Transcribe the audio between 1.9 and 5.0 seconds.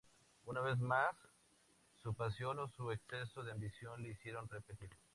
su pasión o su exceso de ambición le hicieron repetir.